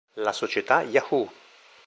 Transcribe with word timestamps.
La 0.15 0.31
società 0.33 0.81
Yahoo! 0.81 1.29